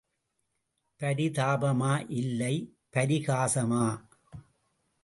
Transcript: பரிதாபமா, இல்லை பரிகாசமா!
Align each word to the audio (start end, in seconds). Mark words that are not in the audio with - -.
பரிதாபமா, 0.99 1.93
இல்லை 2.09 2.55
பரிகாசமா! 2.95 3.85